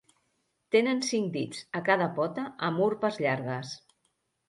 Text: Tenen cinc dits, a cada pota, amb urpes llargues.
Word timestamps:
Tenen 0.75 1.01
cinc 1.09 1.29
dits, 1.37 1.61
a 1.81 1.83
cada 1.91 2.09
pota, 2.19 2.49
amb 2.71 2.85
urpes 2.91 3.25
llargues. 3.27 3.81